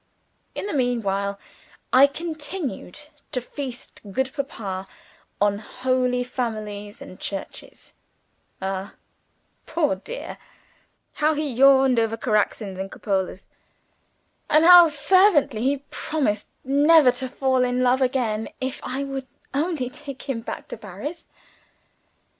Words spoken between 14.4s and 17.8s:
and how fervently he promised never to fall